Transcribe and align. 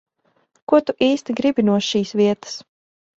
Ko 0.71 0.79
tu 0.87 0.95
īsti 1.07 1.35
gribi 1.39 1.65
no 1.67 1.75
šīs 1.89 2.15
vietas? 2.21 2.57